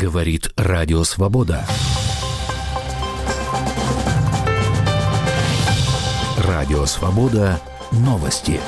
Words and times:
Говорит 0.00 0.50
Радио 0.56 1.04
Свобода. 1.04 1.62
Радио 6.38 6.86
Свобода. 6.86 7.60
Новости. 7.92 8.58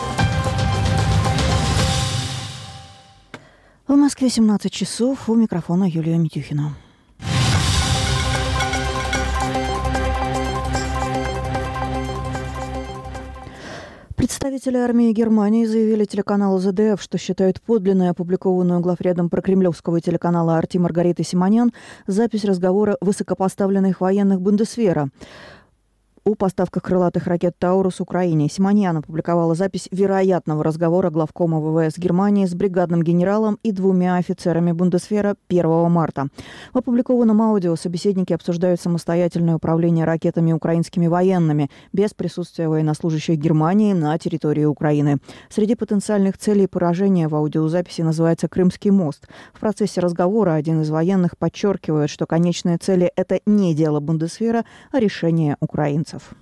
В 3.89 3.97
Москве 3.97 4.29
17 4.29 4.71
часов. 4.71 5.31
У 5.31 5.35
микрофона 5.35 5.85
Юлия 5.85 6.19
Митюхина. 6.19 6.75
Представители 14.43 14.79
армии 14.79 15.13
Германии 15.13 15.67
заявили 15.67 16.05
телеканалу 16.05 16.59
ЗДФ, 16.59 17.01
что 17.01 17.17
считают 17.17 17.63
подлинной 17.63 18.11
опубликованную 18.11 18.81
главредом 18.81 19.31
прокремлевского 19.31 20.01
телеканала 20.01 20.59
«Арти» 20.59 20.79
Маргариты 20.79 21.23
Симонян 21.23 21.73
запись 22.09 22.45
разговора 22.45 22.97
высокопоставленных 23.01 24.01
военных 24.01 24.41
Бундесвера 24.41 25.11
о 26.25 26.37
поставках 26.37 26.85
крылатых 26.85 27.27
ракет 27.27 27.57
«Таурус» 27.59 28.01
Украине. 28.01 28.49
Симоньян 28.49 28.97
опубликовала 28.97 29.57
запись 29.57 29.89
вероятного 29.91 30.63
разговора 30.63 31.11
главкома 31.11 31.59
ВВС 31.59 31.99
Германии 31.99 32.47
с 32.47 32.55
бригадным 32.55 33.03
генералом 33.03 33.59
и 33.65 33.73
двумя 33.73 34.17
офицерами 34.17 34.71
Бундесфера 34.71 35.35
1 35.49 35.91
марта. 35.91 36.29
В 36.73 36.79
опубликованном 36.79 37.43
аудио 37.43 37.75
собеседники 37.75 38.33
обсуждают 38.33 38.81
самостоятельное 38.81 39.57
управление 39.57 40.05
ракетами 40.05 40.53
украинскими 40.53 41.09
военными 41.09 41.71
без 41.93 42.15
присутствия 42.15 42.69
военнослужащих 42.69 43.37
Германии 43.37 43.93
на 43.93 44.17
территории 44.17 44.65
Украины. 44.65 45.19
Среди 45.49 45.75
потенциальных 45.75 46.39
целей 46.39 46.69
поражения 46.69 47.27
в 47.27 47.35
аудиозаписи 47.35 48.03
называется 48.03 48.47
«Крымский 48.49 48.93
мост». 48.93 49.27
В 49.53 49.59
процессе 49.59 50.01
разговора 50.01 50.55
один 50.55 50.83
из 50.83 50.91
военных 50.91 51.37
подчеркивает, 51.37 52.11
что 52.11 52.27
конечные 52.27 52.79
цели– 52.79 53.11
это 53.17 53.41
не 53.45 53.75
дело 53.75 53.99
Бундесфера, 53.99 54.65
а 54.93 55.01
решение 55.01 55.57
украинцев 55.61 56.12
украинцев. 56.13 56.35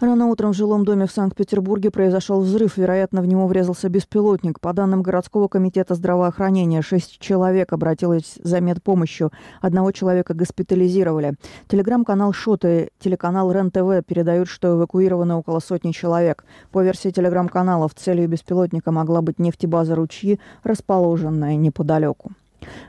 Рано 0.00 0.26
утром 0.26 0.52
в 0.52 0.56
жилом 0.56 0.84
доме 0.84 1.06
в 1.06 1.10
Санкт-Петербурге 1.12 1.90
произошел 1.90 2.40
взрыв. 2.40 2.76
Вероятно, 2.76 3.22
в 3.22 3.26
него 3.26 3.46
врезался 3.46 3.88
беспилотник. 3.88 4.60
По 4.60 4.74
данным 4.74 5.02
городского 5.02 5.48
комитета 5.48 5.94
здравоохранения, 5.94 6.82
шесть 6.82 7.18
человек 7.20 7.72
обратилось 7.72 8.34
за 8.42 8.60
медпомощью. 8.60 9.30
Одного 9.62 9.92
человека 9.92 10.34
госпитализировали. 10.34 11.34
Телеграм-канал 11.68 12.34
Шота 12.34 12.68
и 12.68 12.88
телеканал 12.98 13.50
РЕН-ТВ 13.50 14.04
передают, 14.06 14.48
что 14.48 14.76
эвакуировано 14.76 15.38
около 15.38 15.60
сотни 15.60 15.92
человек. 15.92 16.44
По 16.70 16.82
версии 16.82 17.10
телеграм-каналов, 17.10 17.94
целью 17.94 18.28
беспилотника 18.28 18.92
могла 18.92 19.22
быть 19.22 19.38
нефтебаза 19.38 19.94
«Ручьи», 19.94 20.38
расположенная 20.64 21.56
неподалеку. 21.56 22.32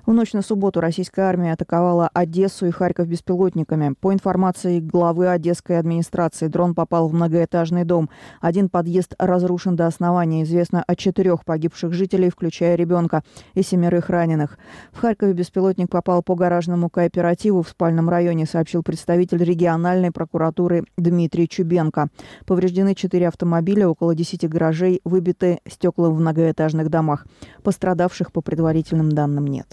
В 0.06 0.14
ночь 0.14 0.34
на 0.34 0.42
субботу 0.42 0.82
российская 0.82 1.24
армия 1.24 1.54
атаковала 1.54 2.10
Одессу 2.14 2.68
и 2.68 2.72
Харьков 2.72 3.08
беспилотниками. 3.08 3.96
По 4.00 4.14
информации 4.14 4.80
главы 4.80 5.30
Одесской 5.30 5.80
администрации, 5.80 6.48
дрон 6.48 6.76
попал 6.76 7.08
в 7.08 7.14
многоэтажный 7.14 7.86
дом. 7.86 8.10
Один 8.40 8.70
подъезд 8.70 9.16
разрушен 9.18 9.76
до 9.76 9.88
основания. 9.88 10.44
Известно 10.44 10.84
о 10.86 10.96
четырех 10.96 11.44
погибших 11.44 11.94
жителей, 11.94 12.30
включая 12.30 12.76
ребенка, 12.76 13.24
и 13.54 13.64
семерых 13.64 14.10
раненых. 14.10 14.58
В 14.92 15.00
Харькове 15.00 15.34
беспилотник 15.34 15.90
попал 15.90 16.22
по 16.22 16.36
гаражному 16.36 16.90
кооперативу 16.90 17.64
в 17.64 17.70
спальном 17.70 18.10
районе, 18.10 18.46
сообщил 18.46 18.84
представитель 18.84 19.44
региональной 19.44 20.12
прокуратуры 20.12 20.86
Дмитрий 20.98 21.48
Чубенко. 21.50 22.10
Повреждены 22.46 22.96
четыре 22.96 23.28
автомобиля, 23.28 23.88
около 23.88 24.14
десяти 24.14 24.48
гаражей, 24.48 25.02
выбиты 25.04 25.60
стекла 25.68 26.10
в 26.10 26.20
многоэтажных 26.20 26.90
домах. 26.90 27.26
Пострадавших 27.64 28.32
по 28.32 28.42
предварительным 28.42 29.12
данным 29.12 29.48
нет. 29.48 29.65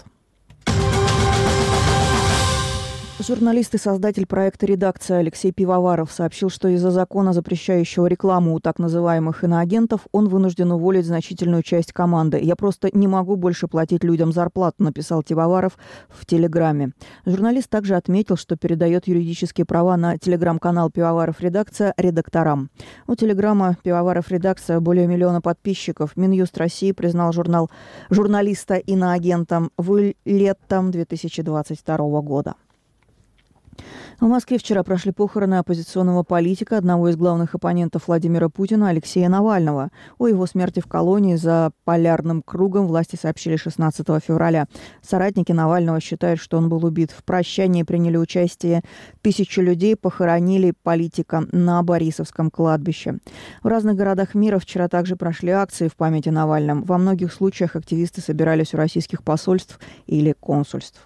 Журналист 3.19 3.75
и 3.75 3.77
создатель 3.77 4.25
проекта 4.25 4.65
«Редакция» 4.65 5.19
Алексей 5.19 5.51
Пивоваров 5.51 6.11
сообщил, 6.11 6.49
что 6.49 6.67
из-за 6.69 6.89
закона, 6.89 7.31
запрещающего 7.31 8.07
рекламу 8.07 8.55
у 8.55 8.59
так 8.59 8.79
называемых 8.79 9.43
иноагентов, 9.43 10.07
он 10.11 10.27
вынужден 10.27 10.71
уволить 10.71 11.05
значительную 11.05 11.61
часть 11.61 11.93
команды. 11.93 12.39
«Я 12.41 12.55
просто 12.55 12.89
не 12.91 13.07
могу 13.07 13.35
больше 13.35 13.67
платить 13.67 14.03
людям 14.03 14.33
зарплату», 14.33 14.83
написал 14.83 15.21
Пивоваров 15.21 15.77
в 16.09 16.25
Телеграме. 16.25 16.93
Журналист 17.23 17.69
также 17.69 17.95
отметил, 17.95 18.35
что 18.35 18.57
передает 18.57 19.07
юридические 19.07 19.65
права 19.65 19.95
на 19.95 20.17
телеграм-канал 20.17 20.89
«Пивоваров 20.89 21.39
Редакция» 21.39 21.93
редакторам. 21.97 22.71
У 23.07 23.13
Телеграма 23.13 23.77
«Пивоваров 23.83 24.31
Редакция» 24.31 24.79
более 24.79 25.05
миллиона 25.05 25.39
подписчиков. 25.39 26.17
Минюст 26.17 26.57
России 26.57 26.91
признал 26.91 27.31
журнал 27.31 27.69
журналиста 28.09 28.75
иноагентом 28.75 29.69
в 29.77 30.13
летом 30.25 30.89
2022 30.89 32.21
года. 32.21 32.55
В 34.19 34.27
Москве 34.27 34.57
вчера 34.57 34.83
прошли 34.83 35.11
похороны 35.11 35.55
оппозиционного 35.55 36.23
политика, 36.23 36.77
одного 36.77 37.09
из 37.09 37.15
главных 37.15 37.55
оппонентов 37.55 38.07
Владимира 38.07 38.49
Путина, 38.49 38.89
Алексея 38.89 39.29
Навального. 39.29 39.89
О 40.17 40.27
его 40.27 40.45
смерти 40.45 40.79
в 40.79 40.87
колонии 40.87 41.35
за 41.35 41.71
полярным 41.83 42.41
кругом 42.41 42.87
власти 42.87 43.17
сообщили 43.21 43.55
16 43.55 44.05
февраля. 44.23 44.67
Соратники 45.01 45.51
Навального 45.51 45.99
считают, 45.99 46.39
что 46.39 46.57
он 46.57 46.69
был 46.69 46.85
убит. 46.85 47.11
В 47.11 47.23
прощании 47.23 47.83
приняли 47.83 48.17
участие 48.17 48.83
тысячи 49.21 49.59
людей, 49.59 49.95
похоронили 49.95 50.73
политика 50.83 51.45
на 51.51 51.83
Борисовском 51.83 52.49
кладбище. 52.49 53.19
В 53.61 53.67
разных 53.67 53.95
городах 53.95 54.35
мира 54.35 54.59
вчера 54.59 54.87
также 54.87 55.15
прошли 55.15 55.49
акции 55.49 55.87
в 55.87 55.95
памяти 55.95 56.29
Навальном. 56.29 56.83
Во 56.83 56.97
многих 56.97 57.33
случаях 57.33 57.75
активисты 57.75 58.21
собирались 58.21 58.73
у 58.73 58.77
российских 58.77 59.23
посольств 59.23 59.79
или 60.07 60.33
консульств. 60.39 61.01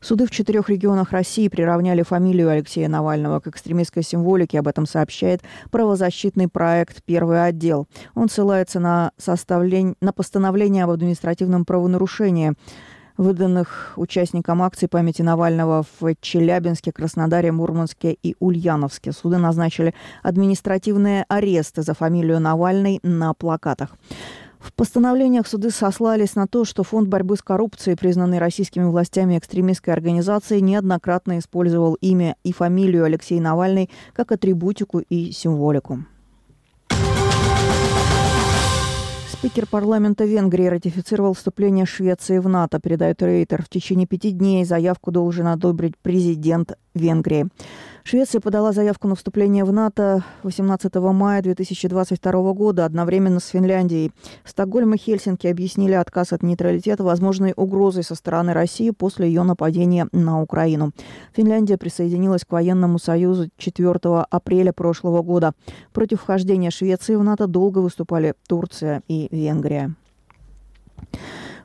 Суды 0.00 0.26
в 0.26 0.30
четырех 0.30 0.68
регионах 0.68 1.12
России 1.12 1.48
приравняли 1.48 2.02
фамилию 2.02 2.50
Алексея 2.50 2.88
Навального 2.88 3.40
к 3.40 3.46
экстремистской 3.46 4.02
символике. 4.02 4.58
Об 4.58 4.68
этом 4.68 4.86
сообщает 4.86 5.42
правозащитный 5.70 6.48
проект 6.48 7.02
«Первый 7.04 7.44
отдел». 7.44 7.86
Он 8.14 8.28
ссылается 8.28 8.80
на, 8.80 9.12
составление, 9.16 9.94
на 10.00 10.12
постановление 10.12 10.84
об 10.84 10.90
административном 10.90 11.64
правонарушении 11.64 12.54
выданных 13.16 13.92
участникам 13.96 14.62
акции 14.62 14.86
памяти 14.86 15.22
Навального 15.22 15.84
в 16.00 16.14
Челябинске, 16.20 16.92
Краснодаре, 16.92 17.52
Мурманске 17.52 18.16
и 18.22 18.34
Ульяновске. 18.40 19.12
Суды 19.12 19.38
назначили 19.38 19.94
административные 20.22 21.24
аресты 21.28 21.82
за 21.82 21.94
фамилию 21.94 22.40
Навальный 22.40 23.00
на 23.02 23.34
плакатах. 23.34 23.90
В 24.62 24.72
постановлениях 24.74 25.48
суды 25.48 25.70
сослались 25.70 26.36
на 26.36 26.46
то, 26.46 26.64
что 26.64 26.84
Фонд 26.84 27.08
борьбы 27.08 27.36
с 27.36 27.42
коррупцией, 27.42 27.96
признанный 27.96 28.38
российскими 28.38 28.84
властями 28.84 29.36
экстремистской 29.36 29.92
организацией, 29.92 30.60
неоднократно 30.60 31.40
использовал 31.40 31.94
имя 31.94 32.36
и 32.44 32.52
фамилию 32.52 33.04
Алексей 33.04 33.40
Навальный 33.40 33.90
как 34.12 34.30
атрибутику 34.30 35.00
и 35.00 35.32
символику. 35.32 36.04
Спикер 39.32 39.66
парламента 39.66 40.24
Венгрии 40.24 40.66
ратифицировал 40.66 41.34
вступление 41.34 41.84
Швеции 41.84 42.38
в 42.38 42.48
НАТО, 42.48 42.78
передает 42.78 43.20
Рейтер. 43.20 43.64
В 43.64 43.68
течение 43.68 44.06
пяти 44.06 44.30
дней 44.30 44.64
заявку 44.64 45.10
должен 45.10 45.48
одобрить 45.48 45.98
президент 46.00 46.74
Венгрии. 46.94 47.48
Швеция 48.04 48.40
подала 48.40 48.72
заявку 48.72 49.06
на 49.06 49.14
вступление 49.14 49.64
в 49.64 49.72
НАТО 49.72 50.24
18 50.42 50.94
мая 50.96 51.40
2022 51.40 52.52
года 52.52 52.84
одновременно 52.84 53.38
с 53.38 53.46
Финляндией. 53.46 54.10
Стокгольм 54.44 54.94
и 54.94 54.98
Хельсинки 54.98 55.46
объяснили 55.46 55.92
отказ 55.92 56.32
от 56.32 56.42
нейтралитета 56.42 57.04
возможной 57.04 57.52
угрозой 57.54 58.02
со 58.02 58.16
стороны 58.16 58.52
России 58.52 58.90
после 58.90 59.28
ее 59.28 59.44
нападения 59.44 60.08
на 60.10 60.42
Украину. 60.42 60.90
Финляндия 61.32 61.78
присоединилась 61.78 62.44
к 62.44 62.52
военному 62.52 62.98
союзу 62.98 63.48
4 63.56 63.92
апреля 64.30 64.72
прошлого 64.72 65.22
года. 65.22 65.52
Против 65.92 66.20
вхождения 66.20 66.70
Швеции 66.70 67.14
в 67.14 67.22
НАТО 67.22 67.46
долго 67.46 67.78
выступали 67.78 68.34
Турция 68.48 69.02
и 69.06 69.28
Венгрия. 69.30 69.94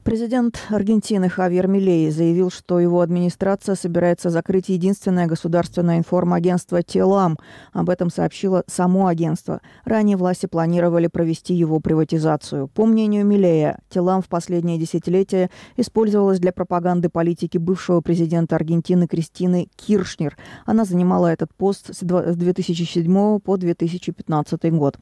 Президент 0.07 0.57
Аргентины 0.69 1.27
Хавьер 1.27 1.67
Милей 1.67 2.09
заявил, 2.11 2.49
что 2.49 2.79
его 2.79 3.01
администрация 3.01 3.75
собирается 3.75 4.29
закрыть 4.29 4.69
единственное 4.69 5.27
государственное 5.27 5.97
информагентство 5.97 6.81
«Телам». 6.81 7.37
Об 7.73 7.89
этом 7.89 8.09
сообщило 8.09 8.63
само 8.67 9.07
агентство. 9.07 9.59
Ранее 9.83 10.15
власти 10.15 10.45
планировали 10.45 11.07
провести 11.07 11.55
его 11.55 11.81
приватизацию. 11.81 12.69
По 12.69 12.85
мнению 12.85 13.25
Милея, 13.25 13.79
«Телам» 13.89 14.21
в 14.21 14.29
последние 14.29 14.77
десятилетия 14.77 15.49
использовалась 15.75 16.39
для 16.39 16.53
пропаганды 16.53 17.09
политики 17.09 17.57
бывшего 17.57 17.99
президента 17.99 18.55
Аргентины 18.55 19.07
Кристины 19.07 19.67
Киршнер. 19.75 20.37
Она 20.65 20.85
занимала 20.85 21.27
этот 21.27 21.53
пост 21.53 21.93
с 21.93 21.99
2007 22.01 23.39
по 23.39 23.57
2015 23.57 24.71
год. 24.71 24.97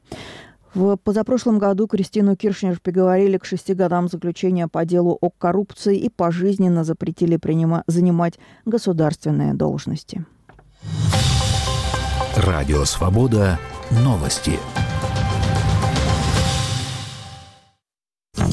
В 0.76 0.98
позапрошлом 0.98 1.58
году 1.58 1.86
Кристину 1.86 2.36
Киршнер 2.36 2.78
приговорили 2.78 3.38
к 3.38 3.46
шести 3.46 3.72
годам 3.72 4.08
заключения 4.08 4.68
по 4.68 4.84
делу 4.84 5.16
о 5.22 5.30
коррупции 5.30 5.96
и 5.96 6.10
пожизненно 6.10 6.84
запретили 6.84 7.38
принима- 7.38 7.82
занимать 7.86 8.34
государственные 8.66 9.54
должности. 9.54 10.26
Радио 12.36 12.84
«Свобода» 12.84 13.58
новости. 13.90 14.58